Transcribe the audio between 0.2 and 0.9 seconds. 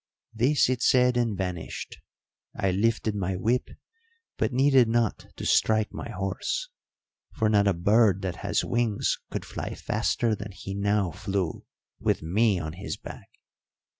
"This it